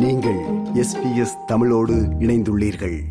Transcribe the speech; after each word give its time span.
நீங்கள் 0.00 0.40
எஸ்பிஎஸ் 0.74 1.44
தமிழோடு 1.46 1.94
இணைந்துள்ளீர்கள். 2.20 3.02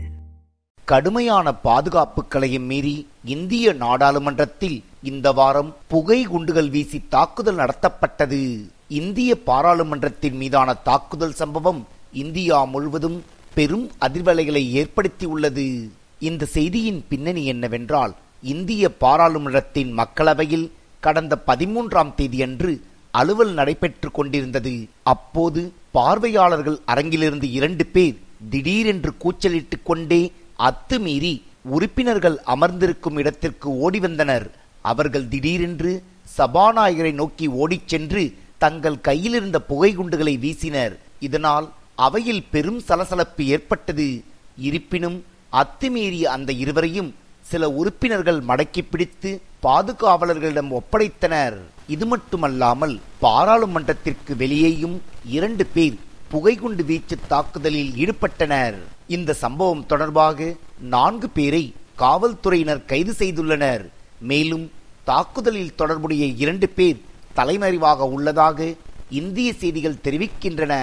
கடுமையான 0.84 1.54
பாதுகாப்புகளையும் 1.64 2.66
மீறி 2.66 3.08
இந்திய 3.26 3.74
நாடாளுமன்றத்தில் 3.74 4.84
இந்த 5.04 5.32
வாரம் 5.32 5.76
புகை 5.88 6.24
குண்டுகள் 6.24 6.70
வீசி 6.70 7.04
தாக்குதல் 7.10 7.56
நடத்தப்பட்டது. 7.56 8.62
இந்திய 8.88 9.40
பாராளுமன்றத்தின் 9.44 10.38
மீதான 10.38 10.74
தாக்குதல் 10.74 11.34
சம்பவம் 11.34 11.88
இந்தியா 12.14 12.64
முழுவதும் 12.64 13.24
பெரும் 13.54 13.92
அதிர்வலைகளை 14.02 14.64
ஏற்படுத்தியுள்ளது. 14.82 15.90
இந்த 16.20 16.46
செய்தியின் 16.46 17.06
பின்னணி 17.10 17.46
என்னவென்றால் 17.46 18.16
இந்திய 18.42 18.92
பாராளுமன்றத்தின் 18.98 19.98
மக்களவையில் 19.98 20.70
கடந்த 21.00 21.42
பதிமூன்றாம் 21.48 22.14
தேதியன்று 22.16 22.82
அலுவல் 23.12 23.54
நடைபெற்று 23.54 24.12
கொண்டிருந்தது. 24.12 24.88
அப்போது 25.04 25.74
பார்வையாளர்கள் 25.92 26.80
அரங்கிலிருந்து 26.88 27.52
இரண்டு 27.52 27.86
பேர் 27.86 28.18
திடீரென்று 28.50 29.14
கூச்சலிட்டுக் 29.18 29.86
கொண்டே 29.86 30.32
அத்துமீறி 30.60 31.42
உறுப்பினர்கள் 31.64 32.40
அமர்ந்திருக்கும் 32.44 33.18
இடத்திற்கு 33.18 33.78
ஓடி 33.78 34.00
வந்தனர். 34.00 34.52
அவர்கள் 34.82 35.28
திடீரென்று 35.28 36.04
சபாநாயகரை 36.38 37.14
நோக்கி 37.14 37.48
ஓடிச் 37.48 37.88
சென்று 37.88 38.34
தங்கள் 38.58 39.02
கையிலிருந்த 39.02 39.62
புகை 39.62 39.94
குண்டுகளை 39.94 40.38
வீசினர். 40.38 40.96
இதனால் 41.20 41.72
அவையில் 41.96 42.44
பெரும் 42.52 42.80
சலசலப்பு 42.80 43.46
ஏற்பட்டது. 43.46 44.24
இருப்பினும் 44.58 45.26
அத்துமீறிய 45.52 46.24
அந்த 46.24 46.52
இருவரையும் 46.54 47.16
சில 47.42 47.70
உறுப்பினர்கள் 47.70 48.40
மடக்கி 48.40 48.82
பிடித்து 48.90 49.42
பாதுகாவலர்களிடம் 49.64 50.72
ஒப்படைத்தனர். 50.72 51.58
இது 51.88 52.06
மட்டுமல்லாமல் 52.06 53.00
பாராளுமன்றத்திற்கு 53.22 54.36
வெளியேயும் 54.38 55.02
இரண்டு 55.26 55.66
பேர் 55.66 55.98
புகைகுண்டு 56.32 56.84
வீச்சு 56.86 57.16
தாக்குதலில் 57.28 57.92
ஈடுபட்டனர். 58.04 58.78
இந்த 59.08 59.34
சம்பவம் 59.34 59.86
தொடர்பாக 59.86 60.56
நான்கு 60.80 61.30
பேரை 61.30 61.74
காவல்துறையினர் 61.96 62.86
கைது 62.86 63.14
செய்துள்ளனர். 63.20 63.86
மேலும் 64.32 64.72
தாக்குதலில் 65.04 65.76
தொடர்புடைய 65.76 66.26
இரண்டு 66.44 66.70
பேர் 66.70 67.02
தலைமறைவாக 67.34 68.08
உள்ளதாக 68.08 68.74
இந்திய 69.10 69.54
செய்திகள் 69.54 70.02
தெரிவிக்கின்றன. 70.04 70.74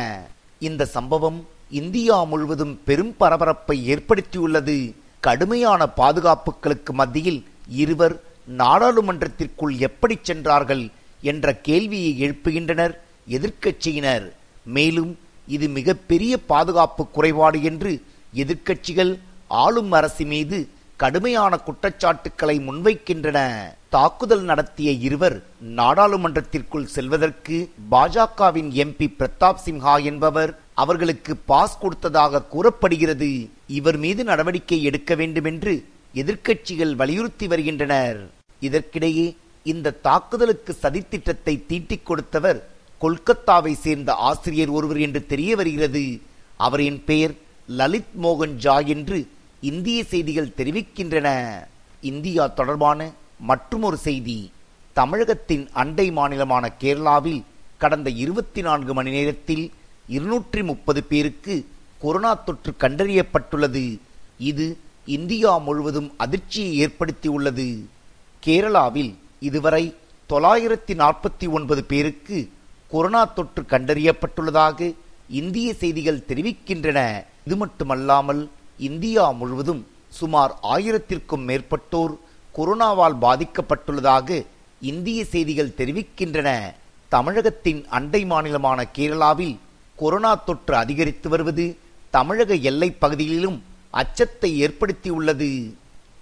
இந்த 0.58 0.84
சம்பவம் 0.96 1.46
இந்தியா 1.70 2.24
முழுவதும் 2.24 2.80
பெரும் 2.84 3.14
பரபரப்பை 3.16 3.76
ஏற்படுத்தியுள்ளது. 3.94 4.94
கடுமையான 5.20 5.88
பாதுகாப்புகளுக்கு 5.96 6.92
மத்தியில் 6.92 7.44
இருவர் 7.82 8.22
நாடாளுமன்றத்திற்குள் 8.58 9.74
எப்படி 9.78 10.18
சென்றார்கள் 10.22 10.84
என்ற 11.30 11.54
கேள்வியை 11.68 12.12
எழுப்புகின்றனர் 12.26 12.94
எதிர்க்கட்சியினர் 13.36 14.26
மேலும் 14.76 15.12
இது 15.54 15.66
மிகப்பெரிய 15.78 16.34
பாதுகாப்பு 16.52 17.02
குறைபாடு 17.16 17.58
என்று 17.70 17.92
எதிர்க்கட்சிகள் 18.42 19.12
ஆளும் 19.62 19.92
அரசு 19.98 20.24
மீது 20.32 20.58
கடுமையான 21.02 21.52
குற்றச்சாட்டுக்களை 21.66 22.56
முன்வைக்கின்றன. 22.66 23.38
தாக்குதல் 23.94 24.44
நடத்திய 24.50 24.90
இருவர் 25.08 25.36
நாடாளுமன்றத்திற்குள் 25.78 26.86
செல்வதற்கு 26.94 27.56
பாஜகவின் 27.92 28.70
எம்பி 28.82 29.06
பிரதாப் 29.18 29.62
சிம்ஹா 29.66 29.94
என்பவர் 30.10 30.52
அவர்களுக்கு 30.82 31.32
பாஸ் 31.50 31.78
கொடுத்ததாக 31.82 32.42
கூறப்படுகிறது. 32.54 33.30
இவர் 33.78 33.98
மீது 34.04 34.24
நடவடிக்கை 34.30 34.78
எடுக்க 34.90 35.14
வேண்டும் 35.20 35.48
என்று 35.52 35.74
எதிர்க்கட்சிகள் 36.22 36.94
வலியுறுத்தி 37.00 37.46
வருகின்றனர். 37.52 38.20
இதற்கிடையே 38.66 39.26
இந்த 39.64 39.96
தாக்குதலுக்கு 40.06 40.76
சதித்திட்டத்தை 40.82 41.54
தீட்டிக் 41.66 42.06
கொடுத்தவர் 42.06 42.58
கொல்கத்தாவை 43.00 43.72
சேர்ந்த 43.72 44.14
ஆசிரியர் 44.14 44.68
ஒருவர் 44.68 45.00
என்று 45.00 45.26
தெரிய 45.26 45.56
வருகிறது. 45.56 46.20
அவரின் 46.56 47.04
பெயர் 47.04 47.34
லலித் 47.66 48.12
மோகன் 48.22 48.56
ஜா 48.64 48.86
என்று 48.86 49.18
இந்திய 49.60 50.04
செய்திகள் 50.04 50.56
தெரிவிக்கின்றன. 50.56 51.28
இந்தியா 52.00 52.46
தொடர்பான 52.46 53.12
மற்றுமொரு 53.38 53.96
செய்தி. 53.96 54.50
தமிழகத்தின் 54.92 55.64
அண்டை 55.72 56.10
மாநிலமான 56.10 56.64
கேரளாவில் 56.80 57.42
கடந்த 57.78 58.10
இருபத்தி 58.10 58.60
நான்கு 58.60 58.94
மணி 58.94 59.10
நேரத்தில் 59.10 59.72
இருநூற்றி 60.06 60.62
முப்பது 60.62 61.02
பேருக்கு 61.04 61.66
கொரோனா 61.98 62.34
தொற்று 62.34 62.72
கண்டறியப்பட்டுள்ளது. 62.78 63.98
இது 64.38 64.66
இந்தியா 65.06 65.58
முழுவதும் 65.58 66.14
அதிர்ச்சியை 66.16 66.72
ஏற்படுத்தியுள்ளது. 66.86 67.68
கேரளாவில் 68.46 69.12
இதுவரை 69.44 69.84
தொள்ளாயிரத்தி 70.28 70.92
நாற்பத்தி 70.94 71.50
ஒன்பது 71.50 71.84
பேருக்கு 71.84 72.38
கொரோனா 72.90 73.24
தொற்று 73.24 73.62
கண்டறியப்பட்டுள்ளதாக 73.62 74.94
இந்திய 75.30 75.74
செய்திகள் 75.74 76.24
தெரிவிக்கின்றன. 76.28 77.24
இது 77.44 77.56
மட்டுமல்லாமல் 77.56 78.42
இந்தியா 78.78 79.30
முழுவதும் 79.30 79.86
சுமார் 80.08 80.58
ஆயிரத்திற்கும் 80.62 81.44
மேற்பட்டோர் 81.48 82.14
கொரோனாவால் 82.56 83.16
பாதிக்கப்பட்டுள்ளதாக 83.20 84.46
இந்திய 84.80 85.24
செய்திகள் 85.24 85.76
தெரிவிக்கின்றன. 85.76 86.48
தமிழகத்தின் 87.08 87.86
அண்டை 87.88 88.24
மாநிலமான 88.24 88.84
கேரளாவில் 88.96 89.56
கொரோனா 89.96 90.34
தொற்று 90.34 90.76
அதிகரித்து 90.76 91.28
வருவது 91.28 91.76
தமிழக 92.10 92.54
எல்லைப் 92.54 93.00
பகுதிகளிலும் 93.00 93.62
அச்சத்தை 93.90 94.50
ஏற்படுத்தியுள்ளது. 94.66 95.74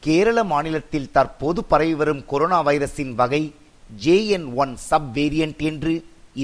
கேரள 0.05 0.39
மாநிலத்தில் 0.53 1.11
தற்போது 1.17 1.61
பரவி 1.65 1.95
வரும் 1.95 2.23
கொரோனா 2.31 2.59
வைரஸின் 2.67 3.13
வகை 3.21 3.41
ஜேஎன் 4.05 4.47
ஒன் 4.63 4.73
சப் 4.89 5.11
வேரியன்ட் 5.15 5.63
என்று 5.71 5.93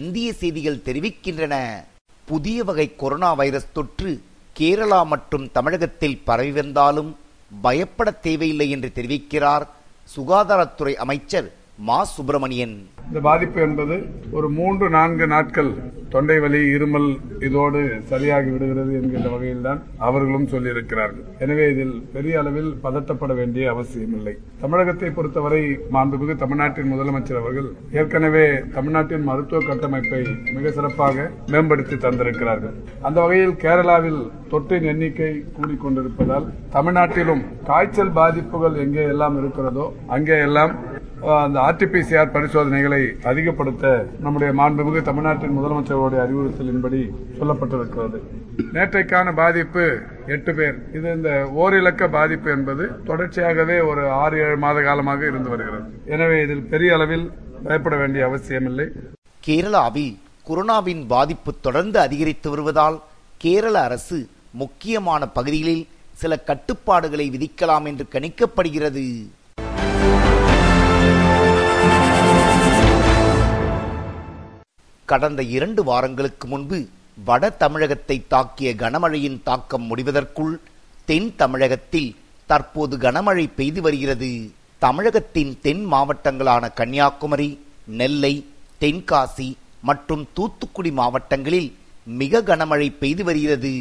இந்திய 0.00 0.28
செய்திகள் 0.32 0.84
தெரிவிக்கின்றன. 0.88 1.54
புதிய 2.28 2.64
வகை 2.68 2.86
கொரோனா 3.02 3.30
வைரஸ் 3.40 3.72
தொற்று 3.76 4.10
கேரளா 4.56 5.00
மற்றும் 5.12 5.46
தமிழகத்தில் 5.56 6.18
பரவி 6.28 6.52
வந்தாலும் 6.60 7.10
பயப்பட 7.62 8.08
தேவையில்லை 8.26 8.68
என்று 8.74 8.90
தெரிவிக்கிறார் 8.98 9.64
சுகாதாரத்துறை 10.14 10.94
அமைச்சர் 11.04 11.48
மா 11.86 11.96
சுப்பிரமணியன். 12.12 12.72
இந்த 13.08 13.20
பாதிப்பு 13.26 13.58
என்பது 13.64 13.96
ஒரு 14.36 14.46
மூன்று 14.56 14.86
நான்கு 14.94 15.26
நாட்கள் 15.32 15.68
தொண்டை 16.12 16.36
வலி 16.42 16.60
இருமல் 16.76 17.06
இதோடு 17.46 17.80
சரியாகி 18.10 18.50
விடுகிறது 18.52 18.92
என்கின்ற 19.00 19.28
வகையில்தான் 19.34 19.80
அவர்களும் 20.06 20.48
சொல்லியிருக்கிறார்கள். 20.52 21.26
எனவே 21.44 21.64
இதில் 21.72 21.94
பெரிய 22.14 22.40
அளவில் 22.40 22.70
பதட்டப்பட 22.84 23.32
வேண்டிய 23.40 23.64
அவசியமில்லை. 23.74 24.34
தமிழகத்தை 24.62 25.10
பொறுத்தவரை 25.18 25.62
மாண்புமிகு 25.96 26.36
தமிழ்நாட்டின் 26.42 26.90
முதலமைச்சர் 26.94 27.40
அவர்கள் 27.42 27.68
ஏற்கனவே 28.00 28.44
தமிழ்நாட்டின் 28.76 29.28
மருத்துவ 29.30 29.60
கட்டமைப்பை 29.70 30.22
மிக 30.56 30.72
சிறப்பாக 30.78 31.28
மேம்படுத்தி 31.54 31.98
தந்திருக்கிறார்கள். 32.06 32.76
அந்த 33.06 33.18
வகையில் 33.26 33.56
கேரளாவில் 33.64 34.20
தொற்றின் 34.54 34.90
எண்ணிக்கை 34.94 35.32
கூடிக்கொண்டிருப்பதால் 35.56 36.48
தமிழ்நாட்டிலும் 36.76 37.44
காய்ச்சல் 37.70 38.16
பாதிப்புகள் 38.20 38.82
எங்கே 38.86 39.06
எல்லாம் 39.14 39.38
இருக்கிறதோ 39.42 39.88
அங்கே 40.16 40.38
எல்லாம் 40.48 40.74
அந்த 41.44 41.58
ஆர்டிபிசிஆர் 41.68 42.32
பரிசோதனைகளை 42.34 43.00
அதிகப்படுத்த 43.30 43.84
நம்முடைய 44.24 44.50
மாண்புமிகு 44.60 45.00
தமிழ்நாட்டின் 45.08 45.56
முதலமைச்சருடைய 45.56 46.20
அறிவுறுத்தலின்படி 46.24 47.00
சொல்லப்பட்டிருக்கிறது. 47.38 48.18
நேற்றைக்கான 48.76 49.32
பாதிப்பு 49.40 49.84
எட்டு 50.34 50.52
பேர். 50.58 50.76
இது 50.98 51.06
இந்த 51.18 51.30
ஓரிலக்க 51.62 52.08
பாதிப்பு 52.18 52.50
என்பது 52.56 52.86
தொடர்ச்சியாகவே 53.10 53.76
ஒரு 53.90 54.04
ஆறு 54.22 54.38
ஏழு 54.46 54.58
மாத 54.64 54.82
காலமாக 54.88 55.26
இருந்து 55.30 55.52
வருகிறது. 55.54 55.86
எனவே 56.14 56.38
இதில் 56.46 56.64
பெரிய 56.72 56.96
அளவில் 56.98 57.26
பயப்பட 57.66 57.96
வேண்டிய 58.02 58.24
அவசியமில்லை. 58.30 58.88
கேரளாவில் 59.46 60.14
கொரோனாவின் 60.50 61.02
பாதிப்பு 61.14 61.52
தொடர்ந்து 61.66 61.98
அதிகரித்து 62.06 62.50
வருவதால் 62.50 62.98
கேரள 63.44 63.76
அரசு 63.88 64.18
முக்கியமான 64.62 65.22
பகுதிகளில் 65.38 65.88
சில 66.22 66.36
கட்டுப்பாடுகளை 66.50 67.26
விதிக்கலாம் 67.34 67.88
என்று 67.90 68.06
கணிக்கப்படுகிறது. 68.14 69.04
கடந்த 75.10 75.40
இரண்டு 75.56 75.80
வாரங்களுக்கு 75.88 76.46
முன்பு 76.52 76.78
வட 77.28 77.44
தமிழகத்தை 77.62 78.16
தாக்கிய 78.32 78.70
கனமழையின் 78.82 79.38
தாக்கம் 79.48 79.86
முடிவதற்குள் 79.90 80.54
தென் 81.08 81.28
தமிழகத்தில் 81.40 82.10
தற்போது 82.50 82.94
கனமழை 83.04 83.44
பெய்து 83.58 83.80
வருகிறது. 83.86 84.30
தமிழகத்தின் 84.82 85.52
தென் 85.64 85.84
மாவட்டங்களான 85.92 86.64
கன்னியாகுமரி 86.80 87.48
நெல்லை 88.00 88.34
தென்காசி 88.82 89.48
மற்றும் 89.88 90.24
தூத்துக்குடி 90.36 90.90
மாவட்டங்களில் 91.00 91.70
மிக 92.20 92.42
கனமழை 92.50 92.88
பெய்து 93.02 93.22
வருகிறது. 93.28 93.72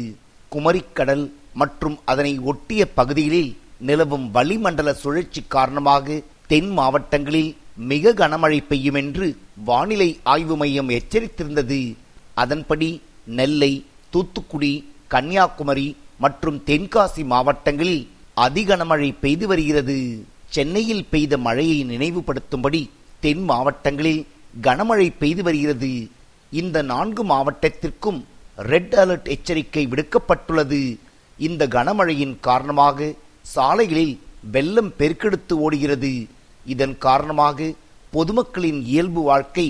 குமரிக்கடல் 0.52 1.24
மற்றும் 1.60 1.96
அதனை 2.10 2.32
ஒட்டிய 2.50 2.82
பகுதிகளில் 2.98 3.52
நிலவும் 3.88 4.26
வளிமண்டல 4.36 4.92
சுழற்சி 5.02 5.40
காரணமாக 5.56 6.16
தென் 6.52 6.70
மாவட்டங்களில் 6.78 7.50
மிக 7.78 8.12
கனமழை 8.12 8.64
பெய்யும் 8.68 8.94
என்று 8.94 9.36
வானிலை 9.64 10.18
ஆய்வு 10.22 10.56
மையம் 10.56 10.88
எச்சரித்திருந்தது. 10.88 11.94
அதன்படி 12.34 13.02
நெல்லை 13.24 13.84
தூத்துக்குடி 14.10 14.92
கன்னியாகுமரி 15.08 15.96
மற்றும் 16.18 16.62
தென்காசி 16.66 17.24
மாவட்டங்களில் 17.24 18.08
அதிகனமழை 18.36 19.14
பெய்து 19.20 19.46
வருகிறது. 19.46 20.24
சென்னையில் 20.48 21.04
பெய்த 21.04 21.38
மழையை 21.38 21.84
நினைவுபடுத்தும்படி 21.84 22.88
தென் 23.20 23.42
மாவட்டங்களில் 23.42 24.26
கனமழை 24.62 25.12
பெய்து 25.18 25.42
வருகிறது. 25.42 26.08
இந்த 26.50 26.82
நான்கு 26.82 27.24
மாவட்டத்திற்கும் 27.24 28.24
ரெட் 28.56 28.94
அலர்ட் 28.94 29.24
எச்சரிக்கை 29.24 29.86
விடுக்கப்பட்டுள்ளது. 29.86 30.96
இந்த 31.38 31.66
கனமழையின் 31.66 32.36
காரணமாக 32.40 33.14
சாலைகளில் 33.42 34.20
வெள்ளம் 34.50 34.92
பெருக்கெடுத்து 34.98 35.52
ஓடுகிறது. 35.52 36.26
இதன் 36.74 36.96
காரணமாக 36.98 37.72
பொதுமக்களின் 38.12 38.80
இயல்பு 38.84 39.20
வாழ்க்கை 39.22 39.66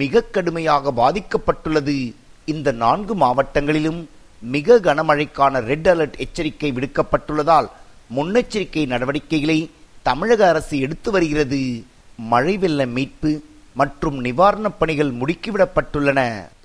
மிக 0.00 0.20
கடுமையாக 0.20 0.92
பாதிக்கப்பட்டுள்ளது. 0.96 1.96
இந்த 2.44 2.72
நான்கு 2.72 3.14
மாவட்டங்களிலும் 3.16 4.00
மிக 4.40 4.78
கனமழைக்கான 4.80 5.60
ரெட் 5.70 5.88
அலர்ட் 5.88 6.18
எச்சரிக்கை 6.18 6.72
விடுக்கப்பட்டுள்ளதால் 6.72 7.68
முன்னெச்சரிக்கை 8.16 8.86
நடவடிக்கைகளை 8.86 9.58
தமிழக 10.02 10.48
அரசு 10.48 10.78
எடுத்து 10.78 11.10
வருகிறது. 11.10 11.60
மழை 12.16 12.58
வெள்ள 12.58 12.86
மீட்பு 12.86 13.32
மற்றும் 13.74 14.24
நிவாரணப் 14.24 14.78
பணிகள் 14.78 15.12
முடுக்கிவிடப்பட்டுள்ளன. 15.12 16.20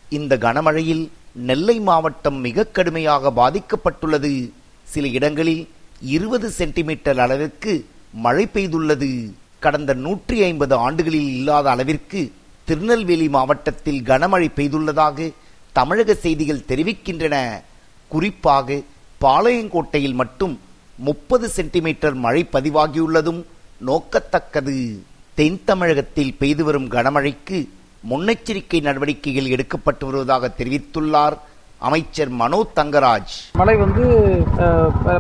இந்த 0.10 0.38
கனமழையில் 0.38 1.10
நெல்லை 1.50 1.80
மாவட்டம் 1.80 2.40
மிக 2.48 2.64
கடுமையாக 2.64 3.32
பாதிக்கப்பட்டுள்ளது. 3.36 4.34
சில 4.84 5.08
இடங்களில் 5.08 5.64
இருபது 6.02 6.50
சென்டிமீட்டர் 6.50 7.20
அளவிற்கு 7.20 7.74
மழை 8.14 8.46
பெய்துள்ளது. 8.54 9.12
கடந்த 9.60 9.94
நூற்றி 9.94 10.38
ஐம்பது 10.44 10.76
ஆண்டுகளில் 10.76 11.30
இல்லாத 11.30 11.70
அளவிற்கு 11.70 12.22
திருநெல்வேலி 12.66 13.28
மாவட்டத்தில் 13.30 14.02
கனமழை 14.02 14.48
பெய்துள்ளதாக 14.56 15.34
தமிழக 15.72 16.14
செய்திகள் 16.14 16.68
தெரிவிக்கின்றன. 16.68 17.36
குறிப்பாக 18.12 18.82
பாளையங்கோட்டையில் 19.22 20.14
மட்டும் 20.14 20.60
முப்பது 20.98 21.50
சென்டிமீட்டர் 21.50 22.16
மழை 22.26 22.42
பதிவாகியுள்ளதும் 22.52 23.42
நோக்கத்தக்கது. 23.86 24.76
தென் 25.36 25.60
தமிழகத்தில் 25.66 26.34
பெய்து 26.34 26.64
வரும் 26.64 26.92
கனமழைக்கு 26.92 27.58
முன்னெச்சரிக்கை 28.10 28.80
நடவடிக்கைகள் 28.82 29.52
எடுக்கப்பட்டு 29.56 30.06
வருவதாக 30.06 30.54
தெரிவித்துள்ளார் 30.58 31.36
அமைச்சர் 31.86 32.30
மனோ 32.40 32.60
தங்கராஜ். 32.78 33.34
மழை 33.60 33.74
வந்து 33.82 34.04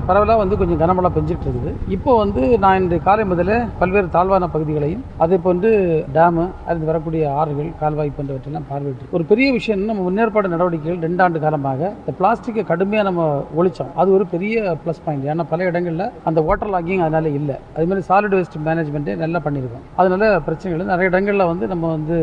பரவலாக 0.07 0.37
வந்து 0.41 0.55
கொஞ்சம் 0.59 0.79
கனமழை 0.81 1.09
பெஞ்சிட்டு 1.15 1.45
இருக்குது 1.47 1.71
இப்போ 1.95 2.11
வந்து 2.21 2.41
நான் 2.63 2.77
இன்று 2.79 2.97
காலை 3.07 3.23
முதல்ல 3.31 3.57
பல்வேறு 3.81 4.07
தாழ்வான 4.15 4.47
பகுதிகளையும் 4.53 5.03
அதே 5.23 5.37
போன்று 5.43 5.71
டேமு 6.15 6.45
அது 6.69 6.89
வரக்கூடிய 6.89 7.23
ஆறுகள் 7.41 7.69
கால்வாய் 7.81 8.11
போன்றவற்றெல்லாம் 8.15 8.65
பார்வையிட்டு 8.71 9.11
ஒரு 9.17 9.25
பெரிய 9.31 9.49
விஷயம் 9.57 9.83
நம்ம 9.89 10.05
முன்னேற்பாடு 10.07 10.51
நடவடிக்கைகள் 10.55 11.03
ரெண்டு 11.07 11.23
ஆண்டு 11.25 11.43
காலமாக 11.45 11.91
இந்த 11.99 12.15
பிளாஸ்டிக்கை 12.21 12.63
கடுமையாக 12.71 13.07
நம்ம 13.09 13.27
ஒழிச்சோம். 13.59 13.91
அது 13.99 14.09
ஒரு 14.17 14.27
பெரிய 14.33 14.75
ப்ளஸ் 14.85 15.03
பாயிண்ட் 15.05 15.29
ஏன்னா 15.33 15.45
பல 15.53 15.69
இடங்களில் 15.71 16.05
அந்த 16.31 16.39
வாட்டர் 16.49 16.73
லாகிங் 16.77 17.05
அதனால 17.07 17.35
இல்லை. 17.41 17.59
அது 17.75 17.87
மாதிரி 17.91 18.07
சாலிட் 18.09 18.37
வேஸ்ட் 18.39 18.59
மேனேஜ்மெண்ட்டே 18.69 19.17
நல்லா 19.23 19.41
பண்ணியிருக்கோம். 19.45 19.85
அதனால 20.01 20.31
பிரச்சனைகள் 20.49 20.91
நிறைய 20.93 21.11
இடங்களில் 21.13 21.49
வந்து 21.51 21.71
நம்ம 21.75 21.93
வந்து 21.95 22.17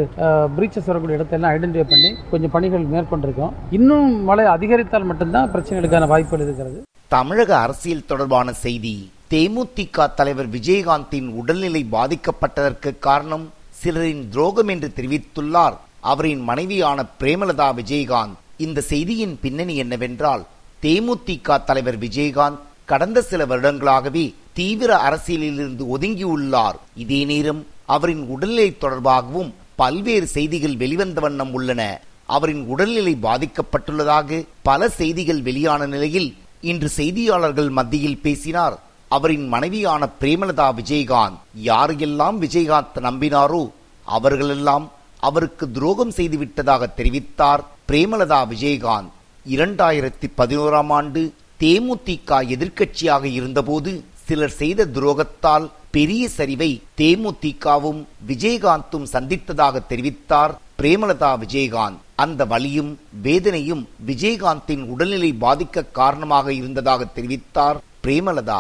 பிரீச்சஸ் 0.59 0.91
வரக்கூடிய 0.93 1.21
இடத்தெல்லாம் 1.21 1.55
ஐடென்டிஃபை 1.57 1.89
பண்ணி 1.95 2.13
கொஞ்சம் 2.35 2.55
பணிகள் 2.59 2.91
மேற்கொண்டிருக்கோம். 2.97 3.55
இன்னும் 3.81 4.23
மழை 4.29 4.44
அதிகரித்தால் 4.56 5.09
மட்டும்தான் 5.11 5.50
பிரச்சனைகளுக்கான 5.53 6.06
வாய்ப்புகள் 6.12 6.47
இருக்கிறது. 6.47 6.79
தமிழக 7.09 7.50
அரசியல் 7.59 8.09
தொடர்பான 8.11 8.53
செய்தி 8.65 8.94
தேமுதிக 9.31 10.06
தலைவர் 10.15 10.50
விஜயகாந்தின் 10.50 11.29
உடல்நிலை 11.41 11.82
பாதிக்கப்பட்டதற்கு 11.93 12.91
காரணம் 12.99 13.44
சிலரின் 13.81 14.23
துரோகம் 14.29 14.71
என்று 14.75 14.88
தெரிவித்துள்ளார். 14.97 15.76
அவரின் 16.12 16.43
மனைவியான 16.50 17.05
பிரேமலதா 17.21 17.69
விஜயகாந்த். 17.81 18.38
இந்த 18.56 18.81
செய்தியின் 18.81 19.38
பின்னணி 19.43 19.76
என்னவென்றால் 19.76 20.44
தேமுதிக 20.82 21.59
தலைவர் 21.65 21.99
விஜயகாந்த் 21.99 22.62
கடந்த 22.85 23.19
சில 23.23 23.43
வருடங்களாகவே 23.47 24.25
தீவிர 24.53 24.91
அரசியலிலிருந்து 25.09 25.85
ஒதுங்கியுள்ளார். 25.97 26.79
இதே 27.05 27.21
நேரம் 27.25 27.62
அவரின் 27.97 28.25
உடல்நிலை 28.35 28.71
தொடர்பாகவும் 28.81 29.53
பல்வேறு 29.81 30.26
செய்திகள் 30.26 30.76
வெளிவந்த 30.82 31.21
வண்ணம் 31.21 31.53
உள்ளன. 31.53 31.82
அவரின் 32.26 32.67
உடல்நிலை 32.67 33.19
பாதிக்கப்பட்டுள்ளதாக 33.23 34.47
பல 34.62 34.88
செய்திகள் 34.88 35.43
வெளியான 35.43 35.87
நிலையில் 35.87 36.37
இன்று 36.61 36.88
செய்தியாளர்கள் 36.97 37.71
மத்தியில் 37.71 38.21
பேசினார். 38.21 38.82
அவரின் 39.09 39.49
மனைவியான 39.49 40.09
பிரேமலதா 40.21 40.69
விஜயகாந்த். 40.79 41.38
யாரையெல்லாம் 41.65 42.38
விஜயகாந்த் 42.44 42.99
நம்பினாரோ 43.00 43.71
அவர்களெல்லாம் 44.05 44.91
அவருக்கு 45.21 45.71
துரோகம் 45.71 46.11
செய்துவிட்டதாக 46.11 46.88
தெரிவித்தார் 46.97 47.62
பிரேமலதா 47.88 48.41
விஜயகாந்த். 48.53 49.11
இரண்டாயிரத்தி 49.47 50.26
பதினோராம் 50.38 50.93
ஆண்டு 50.93 51.32
தேமுதிக 51.61 52.41
எதிர்க்கட்சியாக 52.55 53.25
இருந்தபோது 53.25 54.05
சிலர் 54.25 54.50
செய்த 54.50 54.87
துரோகத்தால் 54.87 55.71
பெரிய 55.91 56.29
சரிவை 56.37 56.81
தேமுதிகவும் 56.97 58.05
விஜயகாந்தும் 58.29 59.06
சந்தித்ததாக 59.12 59.82
தெரிவித்தார் 59.88 60.55
பிரேமலதா 60.79 61.32
விஜயகாந்த். 61.43 62.00
அந்த 62.22 62.43
வலியும் 62.52 62.90
வேதனையும் 63.22 63.81
விஜயகாந்தின் 64.08 64.84
உடல்நிலை 64.93 65.31
பாதிக்க 65.44 65.82
காரணமாக 65.99 66.46
இருந்ததாக 66.61 67.06
தெரிவித்தார் 67.16 67.78
பிரேமலதா. 68.05 68.58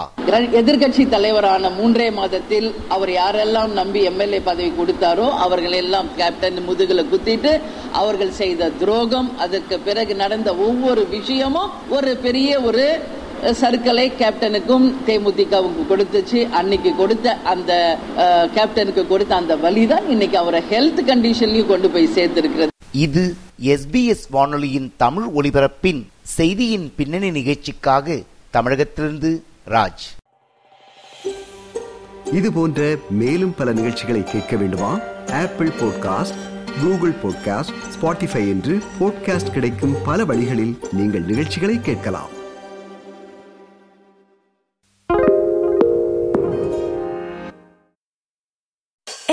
எதிர்கட்சி 0.60 1.02
தலைவரான 1.14 1.70
மூன்றே 1.76 2.06
மாதத்தில் 2.18 2.68
அவர் 2.94 3.10
யாரெல்லாம் 3.18 3.72
நம்பி 3.80 4.00
எம்எல்ஏ 4.10 4.40
பதவி 4.48 4.70
கொடுத்தாரோ 4.78 5.26
அவர்கள் 5.46 5.76
எல்லாம் 5.82 6.08
கேப்டன் 6.20 6.60
முதுகுல 6.68 7.04
குத்திட்டு 7.10 7.52
அவர்கள் 8.00 8.32
செய்த 8.40 8.70
துரோகம் 8.80 9.28
அதற்கு 9.46 9.78
பிறகு 9.88 10.14
நடந்த 10.22 10.50
ஒவ்வொரு 10.68 11.04
விஷயமும் 11.16 11.72
ஒரு 11.96 12.12
பெரிய 12.26 12.60
ஒரு 12.68 12.86
சர்க்கலை 13.62 14.04
கேப்டனுக்கும் 14.20 14.86
தேமுதிகவுக்கு 15.06 15.82
கொடுத்துச்சு. 15.90 16.40
அன்னைக்கு 16.58 16.90
கொடுத்த 17.02 17.36
அந்த 17.54 17.72
கேப்டனுக்கு 18.56 19.04
கொடுத்த 19.14 19.34
அந்த 19.42 19.56
வழி 19.64 19.84
தான் 19.92 20.06
இன்னைக்கு 20.14 20.38
அவரை 20.44 20.62
ஹெல்த் 20.70 21.02
கண்டிஷன்லயும் 21.10 21.72
கொண்டு 21.72 21.90
போய் 21.96 22.14
சேர்த்திருக்கிறது. 22.18 22.72
இது 22.94 23.36
எஸ்பிஎஸ் 23.62 24.24
வானொலியின் 24.30 24.92
தமிழ் 24.96 25.24
ஒலிபரப்பின் 25.36 26.06
செய்தியின் 26.22 26.92
பின்னணி 26.96 27.30
நிகழ்ச்சிக்காக 27.30 28.22
தமிழகத்திலிருந்து 28.50 29.42
ராஜ். 29.68 30.04
இது 32.32 32.52
போன்ற 32.52 32.96
மேலும் 33.10 33.54
பல 33.54 33.72
நிகழ்ச்சிகளை 33.72 34.24
கேட்க 34.24 34.56
வேண்டுமா? 34.56 35.00
Apple 35.26 35.68
podcast 35.68 36.38
Google 36.80 37.14
podcast 37.22 37.74
Spotify 38.00 38.48
என்று 38.48 38.82
பாட்காஸ்ட் 39.00 39.50
கிடைக்கும் 39.50 39.96
பல 40.04 40.24
வழிகளில் 40.24 40.78
நீங்கள் 40.92 41.24
நிகழ்ச்சிகளை 41.24 41.80
கேட்கலாம். 41.80 42.42